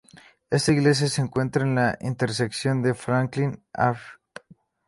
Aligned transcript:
Ésta 0.57 0.71
iglesia 0.77 1.07
se 1.07 1.21
encuentra 1.21 1.61
en 1.63 1.75
la 1.75 1.95
intersección 2.01 2.81
de 2.81 2.95
Franklin 2.95 3.63
Ave. 3.71 3.99